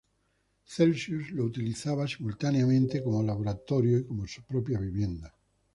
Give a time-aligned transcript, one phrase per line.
[0.65, 5.31] Celsius lo utilizaba simultáneamente como laboratorio y como su propia vivienda.